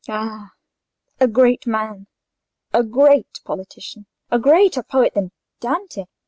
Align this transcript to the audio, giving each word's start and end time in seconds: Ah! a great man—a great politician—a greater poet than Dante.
Ah! 0.09 0.53
a 1.19 1.27
great 1.27 1.67
man—a 1.67 2.83
great 2.85 3.27
politician—a 3.45 4.39
greater 4.39 4.81
poet 4.81 5.13
than 5.13 5.31
Dante. 5.59 6.05